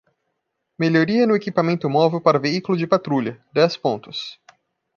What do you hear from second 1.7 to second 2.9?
móvel para veículos de